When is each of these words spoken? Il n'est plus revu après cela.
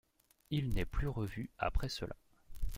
Il 0.49 0.73
n'est 0.73 0.85
plus 0.87 1.07
revu 1.07 1.51
après 1.59 1.87
cela. 1.87 2.15